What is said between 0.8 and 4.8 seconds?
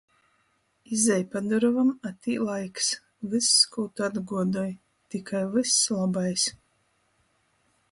Izej pa durovom, a tī laiks. Vyss, kū tu atguodoj.